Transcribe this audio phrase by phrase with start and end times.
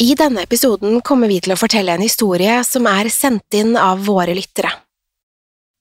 [0.00, 4.00] I denne episoden kommer vi til å fortelle en historie som er sendt inn av
[4.06, 4.70] våre lyttere.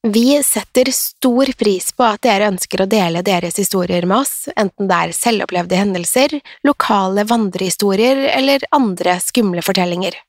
[0.03, 4.92] Vi setter stor pris på at dere ønsker å dele deres historier med oss, enten
[4.92, 6.36] det er selvopplevde hendelser,
[6.67, 10.20] lokale vandrehistorier eller andre skumle fortellinger.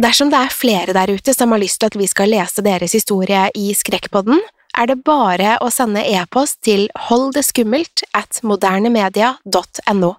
[0.00, 2.96] Dersom det er flere der ute som har lyst til at vi skal lese deres
[2.96, 4.44] historie i Skrekkpodden,
[4.76, 10.18] er det bare å sende e-post til holddeskummelt at modernemedia.no.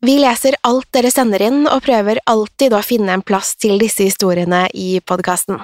[0.00, 4.06] Vi leser alt dere sender inn, og prøver alltid å finne en plass til disse
[4.06, 5.60] historiene i podkasten.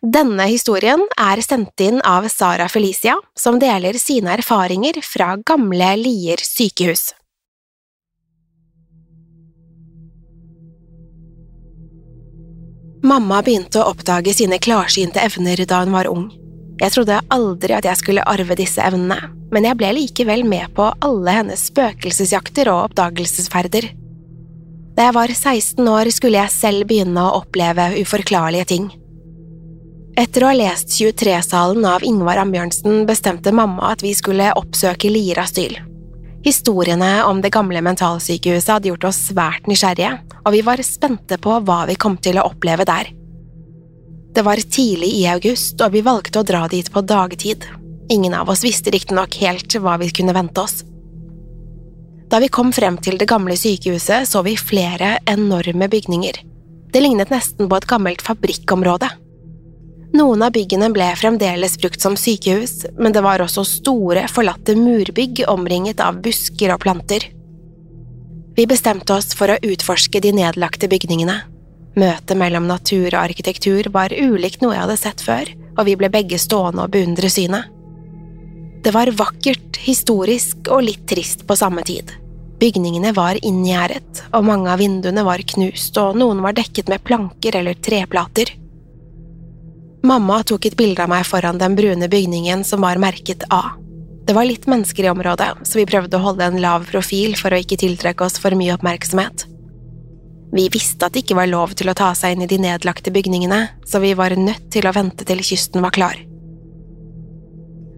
[0.00, 6.40] Denne historien er sendt inn av Sara Felicia, som deler sine erfaringer fra gamle Lier
[6.40, 7.10] sykehus.
[13.04, 16.30] Mamma begynte å oppdage sine klarsynte evner da hun var ung.
[16.80, 19.18] Jeg trodde aldri at jeg skulle arve disse evnene,
[19.52, 23.90] men jeg ble likevel med på alle hennes spøkelsesjakter og oppdagelsesferder.
[24.96, 28.88] Da jeg var 16 år, skulle jeg selv begynne å oppleve uforklarlige ting.
[30.18, 35.40] Etter å ha lest 23-salen av Ingvar Ambjørnsen bestemte mamma at vi skulle oppsøke Lier
[35.40, 35.76] asyl.
[36.44, 41.60] Historiene om det gamle mentalsykehuset hadde gjort oss svært nysgjerrige, og vi var spente på
[41.68, 43.12] hva vi kom til å oppleve der.
[44.34, 47.66] Det var tidlig i august, og vi valgte å dra dit på dagtid.
[48.10, 50.84] Ingen av oss visste riktignok helt hva vi kunne vente oss.
[52.30, 56.38] Da vi kom frem til det gamle sykehuset, så vi flere enorme bygninger.
[56.90, 59.10] Det lignet nesten på et gammelt fabrikkområde.
[60.14, 65.44] Noen av byggene ble fremdeles brukt som sykehus, men det var også store, forlatte murbygg
[65.50, 67.28] omringet av busker og planter.
[68.58, 71.38] Vi bestemte oss for å utforske de nedlagte bygningene.
[71.98, 76.10] Møtet mellom natur og arkitektur var ulikt noe jeg hadde sett før, og vi ble
[76.12, 77.66] begge stående og beundre synet.
[78.80, 82.12] Det var vakkert, historisk og litt trist på samme tid.
[82.60, 87.56] Bygningene var inngjerdet, og mange av vinduene var knust, og noen var dekket med planker
[87.60, 88.54] eller treplater.
[90.04, 93.76] Mamma tok et bilde av meg foran den brune bygningen som var merket A.
[94.24, 97.52] Det var litt mennesker i området, så vi prøvde å holde en lav profil for
[97.52, 99.49] å ikke tiltrekke oss for mye oppmerksomhet.
[100.52, 103.12] Vi visste at det ikke var lov til å ta seg inn i de nedlagte
[103.14, 106.18] bygningene, så vi var nødt til å vente til kysten var klar.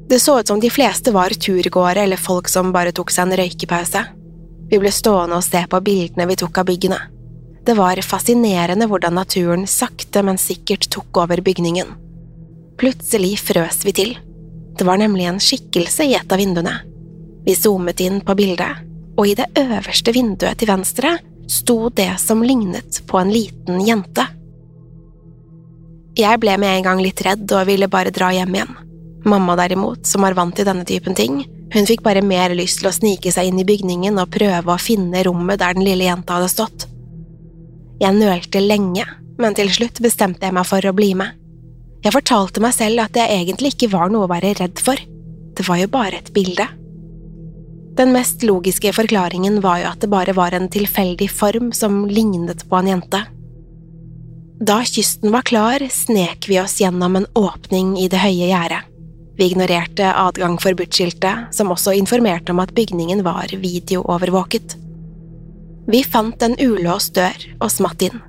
[0.08, 3.38] Det så ut som de fleste var turgåere eller folk som bare tok seg en
[3.40, 4.02] røykepause.
[4.69, 6.99] Vi ble stående og se på bildene vi tok av byggene.
[7.64, 11.94] Det var fascinerende hvordan naturen sakte, men sikkert tok over bygningen.
[12.76, 14.14] Plutselig frøs vi til.
[14.76, 16.81] Det var nemlig en skikkelse i et av vinduene.
[17.46, 18.82] Vi zoomet inn på bildet,
[19.16, 21.16] og i det øverste vinduet til venstre
[21.50, 24.27] sto det som lignet på en liten jente.
[26.19, 28.73] Jeg ble med en gang litt redd og ville bare dra hjem igjen.
[29.25, 32.91] Mamma derimot, som var vant til denne typen ting, hun fikk bare mer lyst til
[32.91, 36.37] å snike seg inn i bygningen og prøve å finne rommet der den lille jenta
[36.37, 36.87] hadde stått.
[38.03, 39.06] Jeg nølte lenge,
[39.41, 41.39] men til slutt bestemte jeg meg for å bli med.
[42.03, 44.99] Jeg fortalte meg selv at det egentlig ikke var noe å være redd for,
[45.53, 46.67] det var jo bare et bilde.
[47.97, 52.65] Den mest logiske forklaringen var jo at det bare var en tilfeldig form som lignet
[52.69, 53.21] på en jente.
[54.62, 58.89] Da kysten var klar, snek vi oss gjennom en åpning i det høye gjerdet.
[59.37, 64.77] Vi ignorerte adgang forbudt-skiltet, som også informerte om at bygningen var videoovervåket.
[65.89, 68.21] Vi fant en ulåst dør og smatt inn.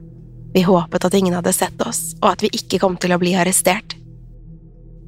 [0.54, 3.36] Vi håpet at ingen hadde sett oss, og at vi ikke kom til å bli
[3.38, 3.96] arrestert.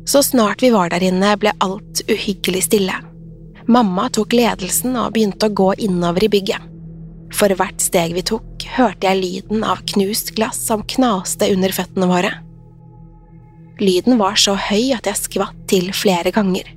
[0.06, 3.02] Så snart vi var der inne, ble alt uhyggelig stille.
[3.68, 6.72] Mamma tok ledelsen og begynte å gå innover i bygget.
[7.34, 12.10] For hvert steg vi tok, hørte jeg lyden av knust glass som knaste under føttene
[12.10, 12.32] våre.
[13.82, 16.70] Lyden var så høy at jeg skvatt til flere ganger.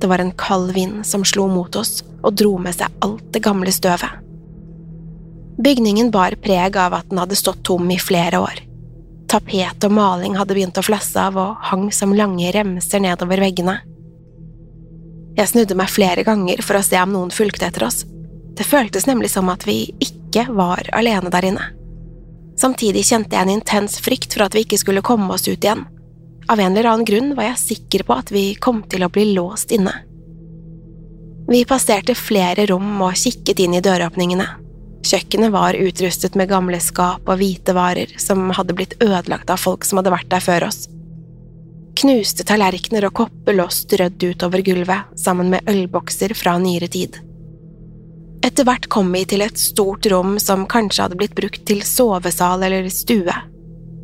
[0.00, 3.44] Det var en kald vind som slo mot oss og dro med seg alt det
[3.46, 4.20] gamle støvet.
[5.64, 8.58] Bygningen bar preg av at den hadde stått tom i flere år.
[9.30, 13.78] Tapet og maling hadde begynt å flasse av og hang som lange remser nedover veggene.
[15.34, 18.04] Jeg snudde meg flere ganger for å se om noen fulgte etter oss.
[18.54, 21.64] Det føltes nemlig som at vi ikke var alene der inne.
[22.60, 25.82] Samtidig kjente jeg en intens frykt for at vi ikke skulle komme oss ut igjen.
[26.46, 29.32] Av en eller annen grunn var jeg sikker på at vi kom til å bli
[29.34, 29.94] låst inne.
[31.48, 34.46] Vi passerte flere rom og kikket inn i døråpningene.
[35.04, 39.84] Kjøkkenet var utrustet med gamle skap og hvite varer som hadde blitt ødelagt av folk
[39.84, 40.86] som hadde vært der før oss.
[41.94, 47.20] Knuste tallerkener og kopper lå strødd utover gulvet sammen med ølbokser fra nyere tid.
[48.44, 52.66] Etter hvert kom vi til et stort rom som kanskje hadde blitt brukt til sovesal
[52.66, 53.36] eller stue.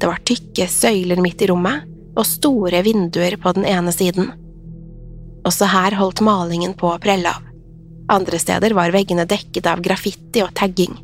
[0.01, 1.85] Det var tykke søyler midt i rommet
[2.17, 4.31] og store vinduer på den ene siden.
[5.47, 7.45] Også her holdt malingen på å prelle av.
[8.11, 10.97] Andre steder var veggene dekket av graffiti og tagging.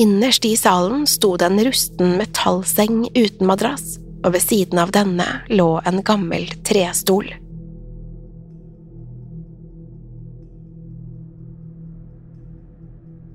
[0.00, 5.26] Innerst i salen sto det en rusten metallseng uten madrass, og ved siden av denne
[5.52, 7.30] lå en gammel trestol.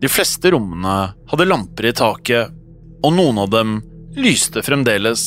[0.02, 0.98] De fleste rommene
[1.32, 2.54] hadde lamper i taket,
[3.06, 3.80] og noen av dem
[4.18, 5.24] lyste fremdeles.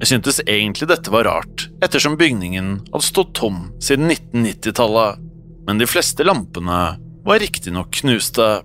[0.00, 5.26] Jeg syntes egentlig dette var rart, ettersom bygningen hadde stått tom siden 1990-tallet
[5.70, 8.62] men de fleste lampene var riktignok knuste.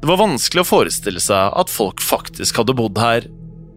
[0.00, 3.28] Det var vanskelig å forestille seg at folk faktisk hadde bodd her.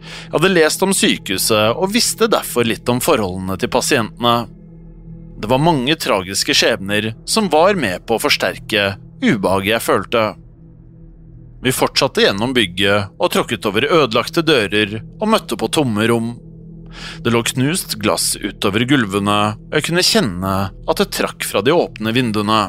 [0.04, 4.36] Jeg hadde lest om sykehuset og visste derfor litt om forholdene til pasientene.
[5.40, 10.24] Det var mange tragiske skjebner som var med på å forsterke ubehaget jeg følte.
[11.64, 16.34] Vi fortsatte gjennom bygget og tråkket over ødelagte dører og møtte på tomme rom.
[17.24, 21.74] Det lå knust glass utover gulvene, og jeg kunne kjenne at det trakk fra de
[21.74, 22.66] åpne vinduene.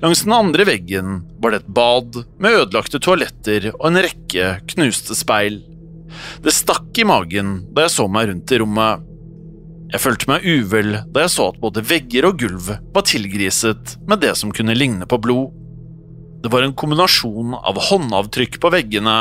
[0.00, 5.16] Langs den andre veggen var det et bad med ødelagte toaletter og en rekke knuste
[5.18, 5.58] speil.
[6.44, 9.04] Det stakk i magen da jeg så meg rundt i rommet.
[9.92, 14.24] Jeg følte meg uvel da jeg så at både vegger og gulv var tilgriset med
[14.24, 15.54] det som kunne ligne på blod.
[16.42, 19.16] Det var en kombinasjon av håndavtrykk på veggene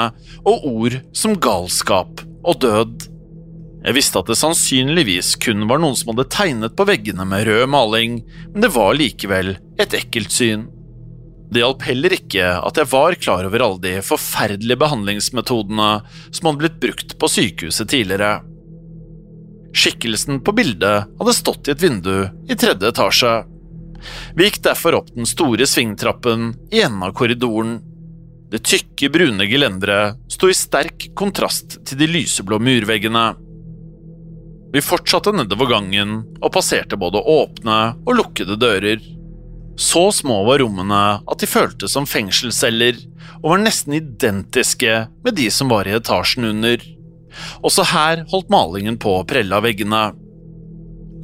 [0.45, 3.07] og ord som galskap og død.
[3.85, 7.69] Jeg visste at det sannsynligvis kun var noen som hadde tegnet på veggene med rød
[7.69, 8.19] maling,
[8.53, 10.65] men det var likevel et ekkelt syn.
[11.55, 15.85] Det hjalp heller ikke at jeg var klar over alle de forferdelige behandlingsmetodene
[16.27, 18.41] som hadde blitt brukt på sykehuset tidligere.
[19.71, 23.31] Skikkelsen på bildet hadde stått i et vindu i tredje etasje.
[24.35, 27.77] Vi gikk derfor opp den store svingtrappen i enden av korridoren.
[28.51, 33.29] Det tykke, brune gelenderet sto i sterk kontrast til de lyseblå murveggene.
[34.75, 39.14] Vi fortsatte nedover gangen og passerte både åpne og lukkede dører.
[39.75, 43.00] Så små var rommene at de føltes som fengselsceller,
[43.44, 44.94] og var nesten identiske
[45.25, 46.82] med de som var i etasjen under.
[47.65, 50.08] Også her holdt malingen på å prelle av veggene.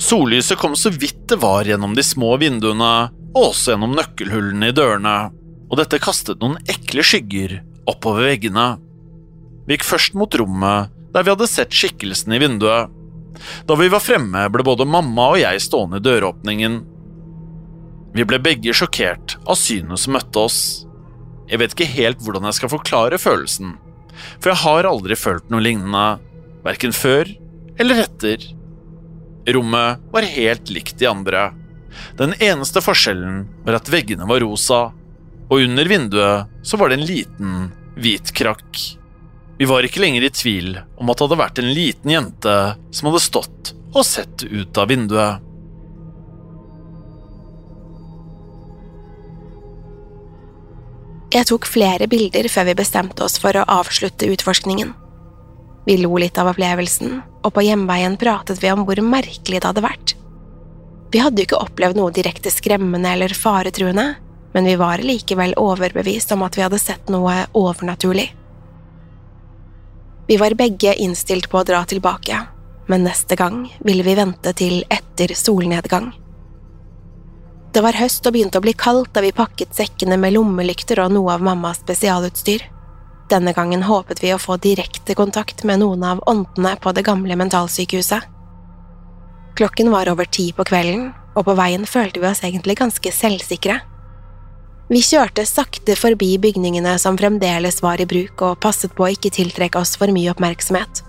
[0.02, 4.76] Sollyset kom så vidt det var gjennom de små vinduene, og også gjennom nøkkelhullene i
[4.76, 5.18] dørene,
[5.72, 8.74] og dette kastet noen ekle skygger oppover veggene.
[9.68, 12.92] Vi gikk først mot rommet der vi hadde sett skikkelsen i vinduet.
[13.68, 16.78] Da vi var fremme, ble både mamma og jeg stående i døråpningen.
[18.12, 20.62] Vi ble begge sjokkert av synet som møtte oss.
[21.48, 23.76] Jeg vet ikke helt hvordan jeg skal forklare følelsen,
[24.40, 26.20] for jeg har aldri følt noe lignende,
[26.66, 27.30] verken før
[27.80, 28.44] eller etter.
[29.52, 31.50] Rommet var helt likt de andre.
[32.20, 34.90] Den eneste forskjellen var at veggene var rosa,
[35.52, 37.56] og under vinduet så var det en liten,
[38.00, 38.84] hvit krakk.
[39.60, 42.58] Vi var ikke lenger i tvil om at det hadde vært en liten jente
[42.96, 45.51] som hadde stått og sett ut av vinduet.
[51.32, 54.90] Jeg tok flere bilder før vi bestemte oss for å avslutte utforskningen.
[55.88, 59.86] Vi lo litt av opplevelsen, og på hjemveien pratet vi om hvor merkelig det hadde
[59.86, 60.14] vært.
[61.12, 64.06] Vi hadde jo ikke opplevd noe direkte skremmende eller faretruende,
[64.52, 68.28] men vi var likevel overbevist om at vi hadde sett noe overnaturlig.
[70.28, 72.44] Vi var begge innstilt på å dra tilbake,
[72.92, 76.12] men neste gang ville vi vente til etter solnedgang.
[77.72, 81.14] Det var høst og begynte å bli kaldt da vi pakket sekkene med lommelykter og
[81.16, 82.66] noe av mammas spesialutstyr.
[83.32, 87.38] Denne gangen håpet vi å få direkte kontakt med noen av åndene på det gamle
[87.40, 88.28] mentalsykehuset.
[89.56, 93.80] Klokken var over ti på kvelden, og på veien følte vi oss egentlig ganske selvsikre.
[94.92, 99.32] Vi kjørte sakte forbi bygningene som fremdeles var i bruk, og passet på å ikke
[99.32, 101.06] tiltrekke oss for mye oppmerksomhet.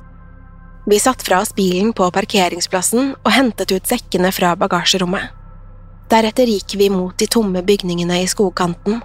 [0.87, 5.42] Vi satte fra oss bilen på parkeringsplassen og hentet ut sekkene fra bagasjerommet.
[6.13, 8.99] Deretter gikk vi mot de tomme bygningene i skogkanten.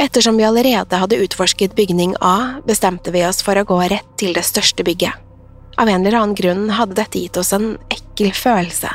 [0.00, 4.32] Ettersom vi allerede hadde utforsket bygning A, bestemte vi oss for å gå rett til
[4.32, 5.12] det største bygget.
[5.76, 8.94] Av en eller annen grunn hadde dette gitt oss en ekkel følelse.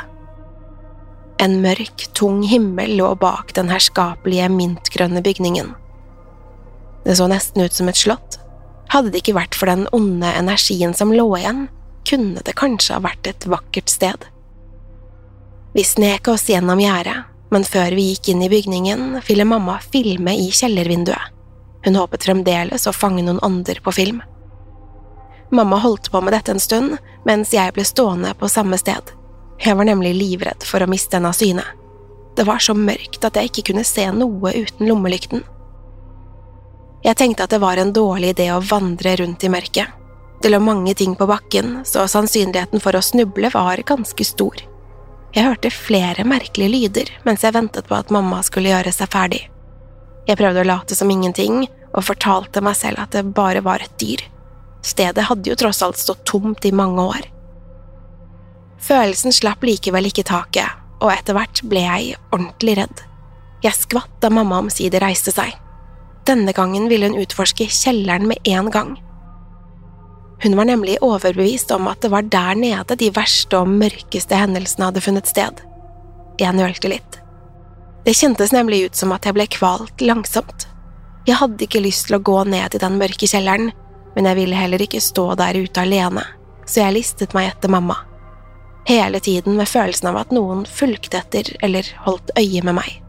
[1.44, 5.70] En mørk, tung himmel lå bak den herskapelige, mintgrønne bygningen.
[7.06, 8.40] Det så nesten ut som et slott.
[8.90, 11.68] Hadde det ikke vært for den onde energien som lå igjen,
[12.08, 14.33] kunne det kanskje ha vært et vakkert sted.
[15.74, 20.30] Vi snek oss gjennom gjerdet, men før vi gikk inn i bygningen, ville mamma filme
[20.38, 21.32] i kjellervinduet.
[21.82, 24.20] Hun håpet fremdeles å fange noen ånder på film.
[25.50, 26.94] Mamma holdt på med dette en stund,
[27.26, 29.10] mens jeg ble stående på samme sted.
[29.58, 31.64] Jeg var nemlig livredd for å miste henne av syne.
[32.38, 35.42] Det var så mørkt at jeg ikke kunne se noe uten lommelykten.
[37.02, 39.90] Jeg tenkte at det var en dårlig idé å vandre rundt i mørket.
[40.38, 44.62] Det lå mange ting på bakken, så sannsynligheten for å snuble var ganske stor.
[45.34, 49.40] Jeg hørte flere merkelige lyder mens jeg ventet på at mamma skulle gjøre seg ferdig.
[50.28, 51.64] Jeg prøvde å late som ingenting
[51.94, 54.22] og fortalte meg selv at det bare var et dyr.
[54.84, 57.26] Stedet hadde jo tross alt stått tomt i mange år.
[58.84, 60.68] Følelsen slapp likevel ikke taket,
[61.00, 63.02] og etter hvert ble jeg ordentlig redd.
[63.64, 65.54] Jeg skvatt da mamma omsider reiste seg.
[66.28, 68.94] Denne gangen ville hun utforske kjelleren med en gang.
[70.44, 74.90] Hun var nemlig overbevist om at det var der nede de verste og mørkeste hendelsene
[74.90, 75.62] hadde funnet sted.
[76.36, 77.16] Jeg nølte litt.
[78.04, 80.66] Det kjentes nemlig ut som at jeg ble kvalt langsomt.
[81.24, 83.72] Jeg hadde ikke lyst til å gå ned i den mørke kjelleren,
[84.12, 86.26] men jeg ville heller ikke stå der ute alene,
[86.68, 87.96] så jeg listet meg etter mamma.
[88.84, 93.00] Hele tiden med følelsen av at noen fulgte etter eller holdt øye med meg.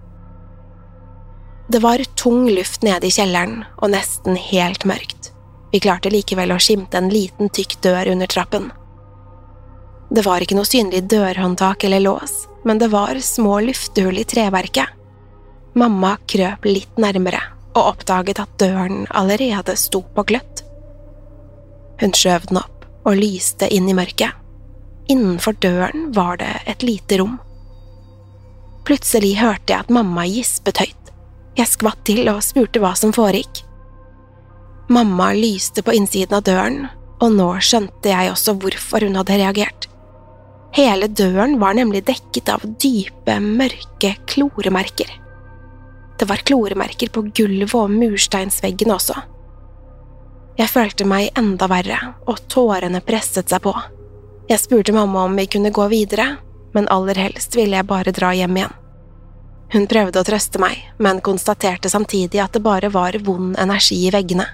[1.67, 5.34] Det var tung luft nede i kjelleren og nesten helt mørkt.
[5.75, 8.69] Vi klarte likevel å skimte en liten, tykk dør under trappen.
[10.07, 14.93] Det var ikke noe synlig dørhåndtak eller lås, men det var små luftehull i treverket.
[15.75, 17.41] Mamma krøp litt nærmere
[17.73, 20.63] og oppdaget at døren allerede sto på gløtt.
[21.99, 24.31] Hun skjøv den opp og lyste inn i mørket.
[25.11, 27.35] Innenfor døren var det et lite rom.
[28.87, 31.15] Plutselig hørte jeg at mamma gispet høyt.
[31.59, 33.64] Jeg skvatt til og spurte hva som foregikk.
[34.87, 36.87] Mamma lyste på innsiden av døren,
[37.23, 39.87] og nå skjønte jeg også hvorfor hun hadde reagert.
[40.75, 45.09] Hele døren var nemlig dekket av dype, mørke kloremerker.
[46.19, 49.15] Det var kloremerker på gulvet og mursteinsveggen også.
[50.59, 51.97] Jeg følte meg enda verre,
[52.29, 53.73] og tårene presset seg på.
[54.51, 56.35] Jeg spurte mamma om vi kunne gå videre,
[56.75, 58.77] men aller helst ville jeg bare dra hjem igjen.
[59.73, 64.13] Hun prøvde å trøste meg, men konstaterte samtidig at det bare var vond energi i
[64.13, 64.45] veggene.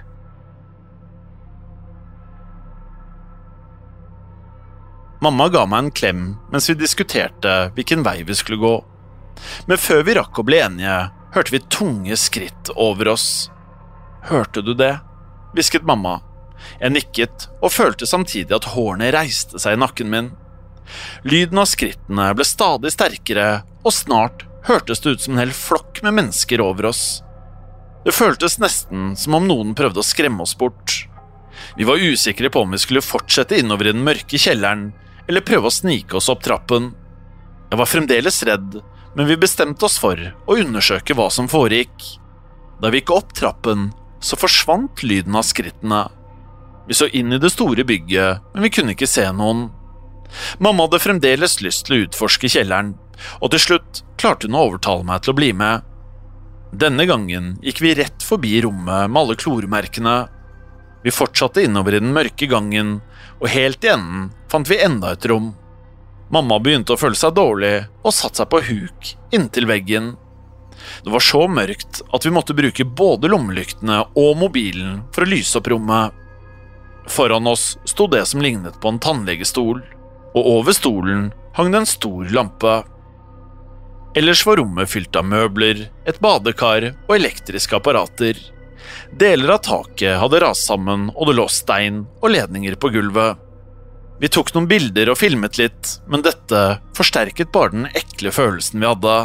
[5.22, 8.74] Mamma ga meg en klem mens vi diskuterte hvilken vei vi skulle gå.
[9.70, 10.96] Men før vi rakk å bli enige,
[11.36, 13.28] hørte vi tunge skritt over oss.
[14.32, 14.96] Hørte du det?
[15.54, 16.22] hvisket mamma.
[16.80, 20.32] Jeg nikket og følte samtidig at hårene reiste seg i nakken min.
[21.22, 26.02] Lyden av skrittene ble stadig sterkere, og snart hørtes det ut som en hel flokk
[26.06, 27.22] med mennesker over oss.
[28.06, 31.04] Det føltes nesten som om noen prøvde å skremme oss bort.
[31.78, 34.90] Vi var usikre på om vi skulle fortsette innover i den mørke kjelleren,
[35.32, 36.90] eller prøve å snike oss opp trappen.
[37.72, 38.82] Jeg var fremdeles redd,
[39.16, 41.96] men vi bestemte oss for å undersøke hva som foregikk.
[42.84, 46.02] Da vi gikk opp trappen, så forsvant lyden av skrittene.
[46.90, 49.70] Vi så inn i det store bygget, men vi kunne ikke se noen.
[50.60, 52.98] Mamma hadde fremdeles lyst til å utforske kjelleren,
[53.40, 55.88] og til slutt klarte hun å overtale meg til å bli med.
[56.76, 60.18] Denne gangen gikk vi rett forbi rommet med alle klormerkene.
[61.08, 62.98] Vi fortsatte innover i den mørke gangen,
[63.40, 65.54] og helt i enden fant vi enda et rom.
[66.32, 70.14] Mamma begynte å føle seg dårlig og satte seg på huk inntil veggen.
[71.04, 75.60] Det var så mørkt at vi måtte bruke både lommelyktene og mobilen for å lyse
[75.60, 76.16] opp rommet.
[77.12, 79.82] Foran oss sto det som lignet på en tannlegestol,
[80.32, 82.80] og over stolen hang det en stor lampe.
[84.16, 88.40] Ellers var rommet fylt av møbler, et badekar og elektriske apparater.
[89.12, 93.51] Deler av taket hadde rast sammen, og det lå stein og ledninger på gulvet.
[94.22, 96.60] Vi tok noen bilder og filmet litt, men dette
[96.98, 99.16] forsterket bare den ekle følelsen vi hadde.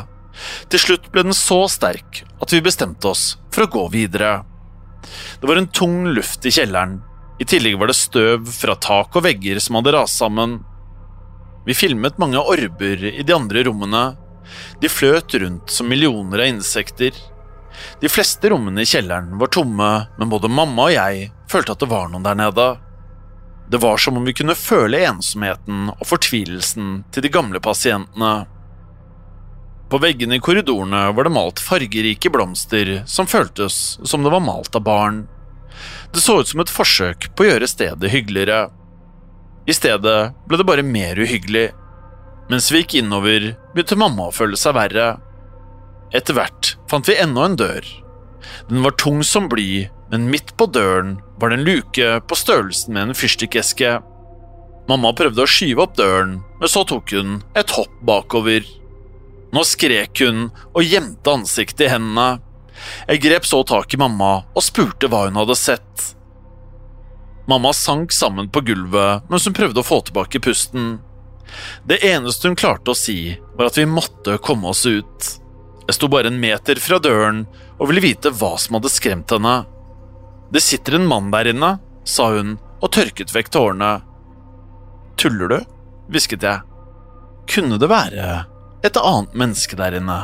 [0.72, 4.38] Til slutt ble den så sterk at vi bestemte oss for å gå videre.
[5.40, 7.02] Det var en tung luft i kjelleren,
[7.36, 10.62] i tillegg var det støv fra tak og vegger som hadde rast sammen.
[11.66, 14.04] Vi filmet mange orber i de andre rommene.
[14.80, 17.12] De fløt rundt som millioner av insekter.
[18.00, 21.90] De fleste rommene i kjelleren var tomme, men både mamma og jeg følte at det
[21.92, 22.68] var noen der nede.
[23.70, 28.46] Det var som om vi kunne føle ensomheten og fortvilelsen til de gamle pasientene.
[29.90, 34.78] På veggene i korridorene var det malt fargerike blomster som føltes som det var malt
[34.78, 35.24] av barn.
[36.14, 38.68] Det så ut som et forsøk på å gjøre stedet hyggeligere.
[39.66, 41.68] I stedet ble det bare mer uhyggelig.
[42.50, 45.16] Mens vi gikk innover, begynte mamma å føle seg verre.
[46.14, 47.86] Etter hvert fant vi enda en dør.
[48.68, 52.94] Den var tung som bly, men midt på døren var det en luke på størrelsen
[52.94, 53.98] med en fyrstikkeske.
[54.86, 58.66] Mamma prøvde å skyve opp døren, men så tok hun et hopp bakover.
[59.54, 62.42] Nå skrek hun og gjemte ansiktet i hendene.
[63.08, 66.12] Jeg grep så tak i mamma og spurte hva hun hadde sett.
[67.48, 70.96] Mamma sank sammen på gulvet mens hun prøvde å få tilbake pusten.
[71.86, 75.28] Det eneste hun klarte å si, var at vi måtte komme oss ut.
[75.86, 77.44] Jeg sto bare en meter fra døren
[77.78, 79.56] og ville vite hva som hadde skremt henne.
[80.50, 83.92] Det sitter en mann der inne, sa hun og tørket vekk tårene.
[85.16, 85.58] Tuller du?
[86.10, 86.62] hvisket jeg.
[87.50, 88.32] Kunne det være
[88.86, 90.18] et annet menneske der inne?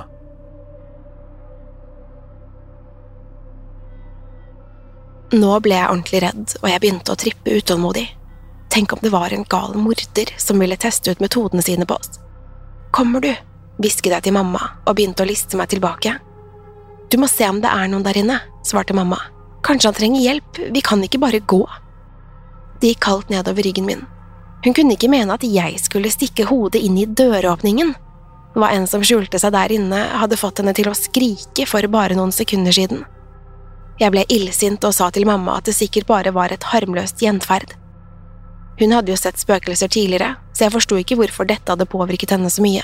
[5.33, 8.05] Nå ble jeg ordentlig redd, og jeg begynte å trippe utålmodig.
[8.73, 12.19] Tenk om det var en gal morder som ville teste ut metodene sine på oss.
[12.93, 13.33] Kommer du?
[13.83, 16.17] Hvisket jeg til mamma og begynte å liste meg tilbake.
[17.13, 19.19] Du må se om det er noen der inne, svarte mamma.
[19.67, 21.61] Kanskje han trenger hjelp, vi kan ikke bare gå.
[22.81, 24.07] Det gikk kaldt nedover ryggen min.
[24.65, 27.93] Hun kunne ikke mene at jeg skulle stikke hodet inn i døråpningen.
[28.55, 32.17] Hva enn som skjulte seg der inne, hadde fått henne til å skrike for bare
[32.19, 33.05] noen sekunder siden.
[34.01, 37.75] Jeg ble illsint og sa til mamma at det sikkert bare var et harmløst gjenferd.
[38.81, 42.51] Hun hadde jo sett spøkelser tidligere, så jeg forsto ikke hvorfor dette hadde påvirket henne
[42.51, 42.83] så mye.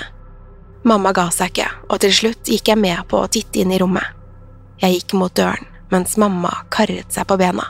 [0.87, 3.79] Mamma ga seg ikke, og til slutt gikk jeg med på å titte inn i
[3.81, 4.15] rommet.
[4.79, 7.65] Jeg gikk mot døren, mens mamma karret seg på bena.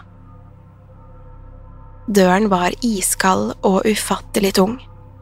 [2.10, 4.78] Døren var iskald og ufattelig tung.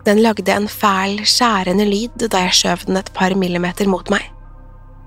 [0.07, 4.23] Den lagde en fæl, skjærende lyd da jeg skjøv den et par millimeter mot meg.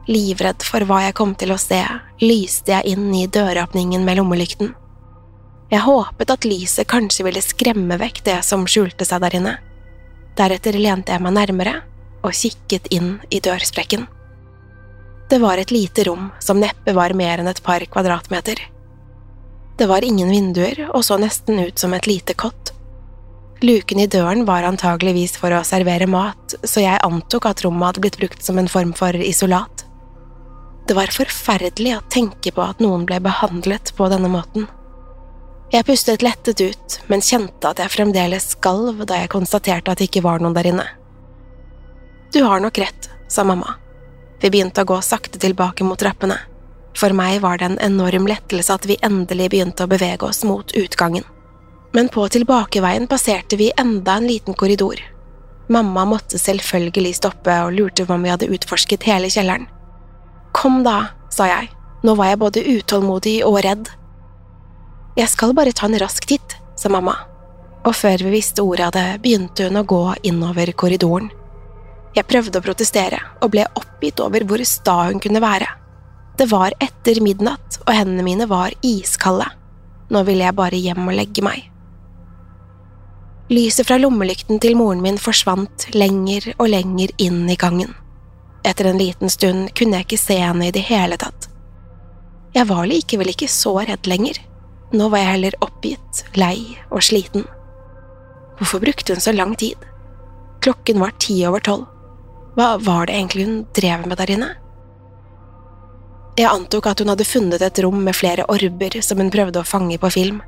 [0.09, 1.81] Livredd for hva jeg kom til å se,
[2.21, 4.75] lyste jeg inn i døråpningen med lommelykten.
[5.71, 9.55] Jeg håpet at lyset kanskje ville skremme vekk det som skjulte seg der inne.
[10.37, 11.77] Deretter lente jeg meg nærmere
[12.23, 14.07] og kikket inn i dørsprekken.
[15.31, 18.59] Det var et lite rom som neppe var mer enn et par kvadratmeter.
[19.79, 22.75] Det var ingen vinduer og så nesten ut som et lite kott.
[23.63, 28.03] Luken i døren var antageligvis for å servere mat, så jeg antok at rommet hadde
[28.05, 29.85] blitt brukt som en form for isolat.
[30.89, 34.65] Det var forferdelig å tenke på at noen ble behandlet på denne måten.
[35.71, 40.09] Jeg pustet lettet ut, men kjente at jeg fremdeles skalv da jeg konstaterte at det
[40.09, 40.89] ikke var noen der inne.
[42.33, 43.75] Du har nok rett, sa mamma.
[44.41, 46.37] Vi begynte å gå sakte tilbake mot trappene.
[46.97, 50.73] For meg var det en enorm lettelse at vi endelig begynte å bevege oss mot
[50.79, 51.25] utgangen.
[51.93, 55.03] Men på tilbakeveien passerte vi enda en liten korridor.
[55.71, 59.67] Mamma måtte selvfølgelig stoppe og lurte på om vi hadde utforsket hele kjelleren.
[60.55, 61.71] Kom da, sa jeg,
[62.07, 63.91] nå var jeg både utålmodig og redd.
[65.19, 67.17] Jeg skal bare ta en rask titt, sa mamma,
[67.85, 71.31] og før vi visste ordet av det, begynte hun å gå innover korridoren.
[72.17, 75.69] Jeg prøvde å protestere og ble oppgitt over hvor sta hun kunne være.
[76.39, 79.47] Det var etter midnatt, og hendene mine var iskalde.
[80.11, 81.67] Nå ville jeg bare hjem og legge meg.
[83.51, 87.95] Lyset fra lommelykten til moren min forsvant lenger og lenger inn i gangen.
[88.67, 91.49] Etter en liten stund kunne jeg ikke se henne i det hele tatt.
[92.55, 94.39] Jeg var likevel ikke så redd lenger.
[94.95, 97.47] Nå var jeg heller oppgitt, lei og sliten.
[98.59, 99.79] Hvorfor brukte hun så lang tid?
[100.61, 101.87] Klokken var ti over tolv.
[102.61, 104.49] Hva var det egentlig hun drev med der inne?
[106.37, 109.69] Jeg antok at hun hadde funnet et rom med flere orber som hun prøvde å
[109.71, 110.43] fange på film.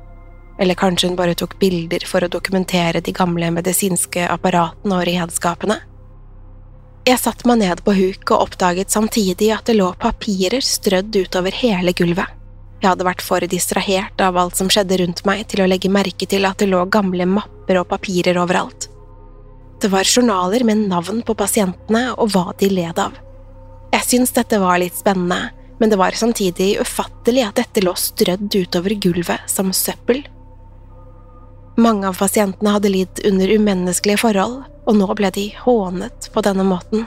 [0.61, 5.79] Eller kanskje hun bare tok bilder for å dokumentere de gamle medisinske apparatene og redskapene?
[7.09, 11.61] Jeg satte meg ned på huk og oppdaget samtidig at det lå papirer strødd utover
[11.63, 12.29] hele gulvet.
[12.77, 16.29] Jeg hadde vært for distrahert av alt som skjedde rundt meg til å legge merke
[16.29, 18.92] til at det lå gamle mapper og papirer overalt.
[19.83, 23.17] Det var journaler med navn på pasientene og hva de led av.
[23.91, 28.47] Jeg syntes dette var litt spennende, men det var samtidig ufattelig at dette lå strødd
[28.47, 30.21] utover gulvet som søppel.
[31.75, 36.63] Mange av pasientene hadde lidd under umenneskelige forhold, og nå ble de hånet på denne
[36.63, 37.03] måten.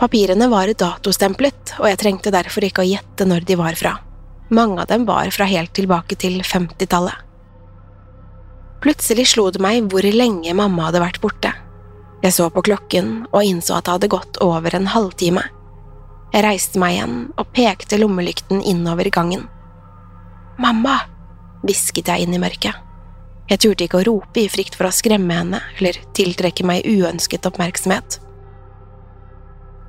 [0.00, 3.94] Papirene var datostemplet, og jeg trengte derfor ikke å gjette når de var fra.
[4.50, 7.14] Mange av dem var fra helt tilbake til 50-tallet.
[8.84, 11.54] Plutselig slo det meg hvor lenge mamma hadde vært borte.
[12.24, 15.44] Jeg så på klokken og innså at det hadde gått over en halvtime.
[16.34, 19.46] Jeg reiste meg igjen og pekte lommelykten innover gangen.
[20.60, 20.98] Mamma!
[21.64, 22.76] hvisket jeg inn i mørket.
[23.48, 27.48] Jeg turte ikke å rope i frykt for å skremme henne eller tiltrekke meg uønsket
[27.48, 28.18] oppmerksomhet.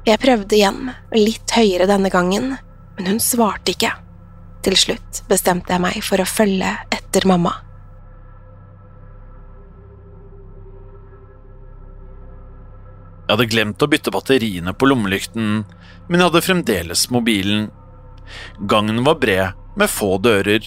[0.08, 2.54] Jeg prøvde igjen, litt høyere denne gangen,
[2.96, 3.92] men hun svarte ikke.
[4.64, 7.65] Til slutt bestemte jeg meg for å følge etter mamma.
[13.26, 15.64] Jeg hadde glemt å bytte batteriene på lommelykten,
[16.08, 17.70] men jeg hadde fremdeles mobilen.
[18.70, 20.62] Gangen var bred, med få dører.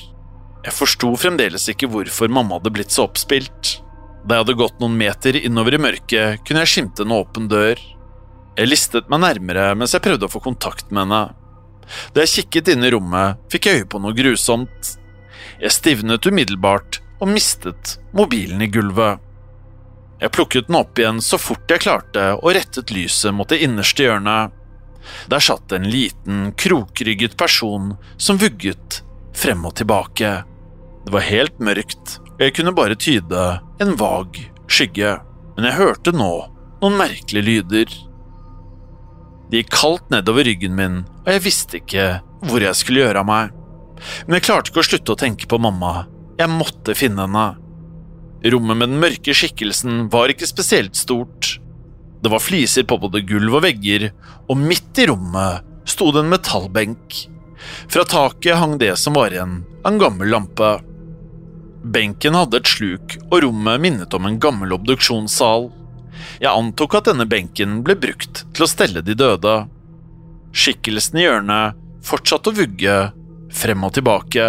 [0.65, 3.79] Jeg forsto fremdeles ikke hvorfor mamma hadde blitt så oppspilt.
[4.27, 7.79] Da jeg hadde gått noen meter innover i mørket, kunne jeg skimte en åpen dør.
[8.59, 11.23] Jeg listet meg nærmere mens jeg prøvde å få kontakt med henne.
[12.13, 14.97] Da jeg kikket inn i rommet, fikk jeg øye på noe grusomt.
[15.63, 19.23] Jeg stivnet umiddelbart og mistet mobilen i gulvet.
[20.19, 24.07] Jeg plukket den opp igjen så fort jeg klarte og rettet lyset mot det innerste
[24.07, 24.55] hjørnet.
[25.31, 29.03] Der satt en liten, krokrygget person som vugget
[29.39, 30.33] frem og tilbake.
[31.07, 33.45] Det var helt mørkt, og jeg kunne bare tyde
[33.81, 35.15] en vag skygge,
[35.57, 36.33] men jeg hørte nå
[36.83, 37.95] noen merkelige lyder.
[39.49, 42.09] Det gikk kaldt nedover ryggen min, og jeg visste ikke
[42.45, 43.55] hvor jeg skulle gjøre av meg.
[44.27, 46.05] Men jeg klarte ikke å slutte å tenke på mamma.
[46.39, 47.47] Jeg måtte finne henne.
[48.45, 51.57] Rommet med den mørke skikkelsen var ikke spesielt stort.
[52.23, 54.11] Det var fliser på både gulv og vegger,
[54.51, 57.25] og midt i rommet sto det en metallbenk.
[57.91, 60.77] Fra taket hang det som var igjen av en gammel lampe.
[61.83, 65.71] Benken hadde et sluk, og rommet minnet om en gammel obduksjonssal.
[66.43, 69.57] Jeg antok at denne benken ble brukt til å stelle de døde.
[70.55, 72.97] Skikkelsen i hjørnet fortsatte å vugge
[73.55, 74.49] frem og tilbake.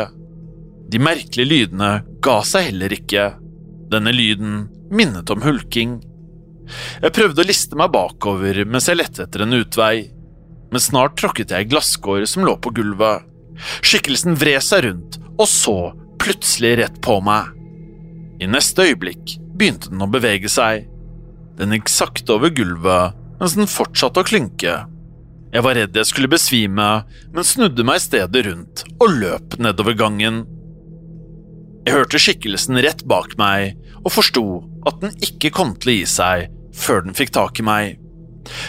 [0.89, 1.91] De merkelige lydene
[2.23, 3.29] ga seg heller ikke.
[3.89, 5.97] Denne lyden minnet om hulking.
[7.01, 10.09] Jeg prøvde å liste meg bakover mens jeg lette etter en utvei,
[10.69, 13.25] men snart tråkket jeg i glasskår som lå på gulvet.
[13.81, 15.77] Skikkelsen vred seg rundt og så
[16.21, 17.49] plutselig rett på meg.
[18.39, 20.85] I neste øyeblikk begynte den å bevege seg.
[21.59, 24.77] Den gikk sakte over gulvet mens den fortsatte å klynke.
[25.49, 26.87] Jeg var redd jeg skulle besvime,
[27.33, 30.43] men snudde meg i stedet rundt og løp nedover gangen.
[31.89, 34.43] Jeg hørte skikkelsen rett bak meg og forsto
[34.85, 37.95] at den ikke kom til å gi seg før den fikk tak i meg.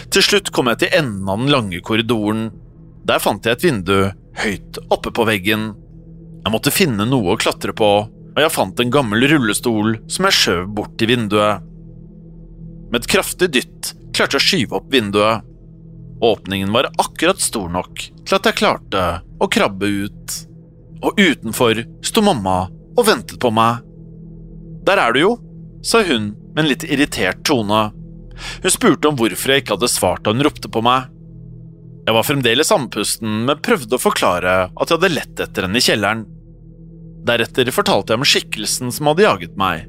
[0.09, 2.47] Til slutt kom jeg til enden av den lange korridoren.
[3.05, 3.93] Der fant jeg et vindu
[4.41, 5.67] høyt oppe på veggen.
[6.41, 10.39] Jeg måtte finne noe å klatre på, og jeg fant en gammel rullestol som jeg
[10.39, 11.61] skjøv bort til vinduet.
[12.89, 15.45] Med et kraftig dytt klarte jeg å skyve opp vinduet.
[16.25, 19.07] Åpningen var akkurat stor nok til at jeg klarte
[19.37, 20.43] å krabbe ut.
[21.05, 22.63] Og utenfor sto mamma
[22.97, 23.81] og ventet på meg.
[24.87, 25.31] Der er du jo,
[25.85, 27.89] sa hun med en litt irritert tone.
[28.63, 31.09] Hun spurte om hvorfor jeg ikke hadde svart da hun ropte på meg.
[32.01, 35.85] Jeg var fremdeles andpusten, men prøvde å forklare at jeg hadde lett etter henne i
[35.85, 36.23] kjelleren.
[37.27, 39.85] Deretter fortalte jeg om skikkelsen som hadde jaget meg.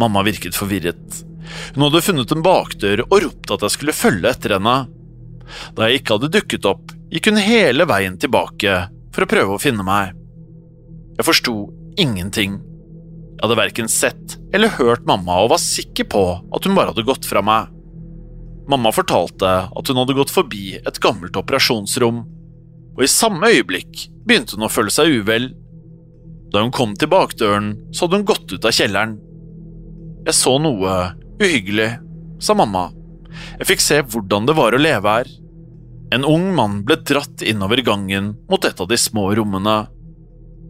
[0.00, 1.20] Mamma virket forvirret.
[1.74, 4.78] Hun hadde funnet en bakdør og ropt at jeg skulle følge etter henne.
[5.76, 8.80] Da jeg ikke hadde dukket opp, gikk hun hele veien tilbake
[9.14, 10.16] for å prøve å finne meg.
[11.18, 11.54] Jeg forsto
[12.00, 12.58] ingenting.
[13.38, 16.22] Jeg hadde verken sett eller hørt mamma og var sikker på
[16.54, 17.68] at hun bare hadde gått fra meg.
[18.68, 22.24] Mamma fortalte at hun hadde gått forbi et gammelt operasjonsrom,
[22.98, 25.52] og i samme øyeblikk begynte hun å føle seg uvel.
[26.52, 29.16] Da hun kom til bakdøren, så hadde hun gått ut av kjelleren.
[30.26, 30.96] Jeg så noe
[31.40, 31.92] uhyggelig,
[32.42, 32.88] sa mamma.
[33.60, 35.30] Jeg fikk se hvordan det var å leve her.
[36.12, 39.78] En ung mann ble dratt innover gangen mot et av de små rommene.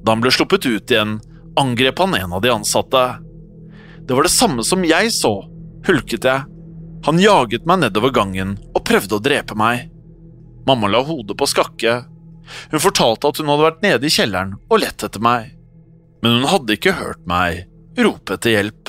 [0.04, 1.18] Da han ble sluppet ut igjen,
[1.58, 3.04] angrep han en av de ansatte.
[4.06, 5.32] Det var det samme som jeg så,
[5.88, 6.46] hulket jeg.
[7.06, 9.88] Han jaget meg nedover gangen og prøvde å drepe meg.
[10.68, 12.00] Mamma la hodet på skakke.
[12.72, 15.52] Hun fortalte at hun hadde vært nede i kjelleren og lett etter meg,
[16.24, 17.66] men hun hadde ikke hørt meg
[18.00, 18.88] rope etter hjelp.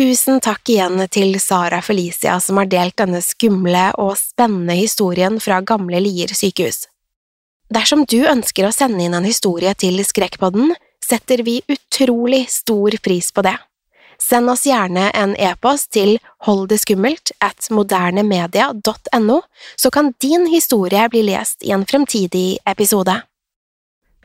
[0.00, 5.58] Tusen takk igjen til Sara Felicia som har delt denne skumle og spennende historien fra
[5.60, 6.86] gamle Lier sykehus.
[7.70, 10.72] Dersom du ønsker å sende inn en historie til Skrekkpodden,
[11.04, 13.58] setter vi utrolig stor pris på det.
[14.20, 16.16] Send oss gjerne en e-post til
[16.48, 19.38] holddeskummelt at modernemedia.no,
[19.76, 23.20] så kan din historie bli lest i en fremtidig episode.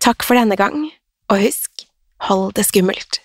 [0.03, 0.87] Takk for denne gang,
[1.31, 1.87] og husk,
[2.29, 3.24] hold det skummelt.